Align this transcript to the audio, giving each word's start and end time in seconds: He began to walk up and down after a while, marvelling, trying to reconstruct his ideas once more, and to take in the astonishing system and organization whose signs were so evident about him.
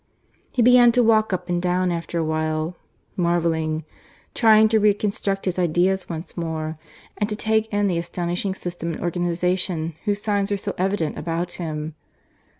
He 0.51 0.63
began 0.63 0.91
to 0.93 1.03
walk 1.03 1.31
up 1.31 1.47
and 1.47 1.61
down 1.61 1.91
after 1.91 2.17
a 2.17 2.23
while, 2.23 2.75
marvelling, 3.15 3.83
trying 4.33 4.67
to 4.69 4.79
reconstruct 4.79 5.45
his 5.45 5.59
ideas 5.59 6.09
once 6.09 6.35
more, 6.35 6.79
and 7.19 7.29
to 7.29 7.35
take 7.35 7.71
in 7.71 7.85
the 7.85 7.99
astonishing 7.99 8.55
system 8.55 8.93
and 8.93 9.01
organization 9.03 9.93
whose 10.05 10.19
signs 10.19 10.49
were 10.49 10.57
so 10.57 10.73
evident 10.79 11.19
about 11.19 11.51
him. 11.61 11.93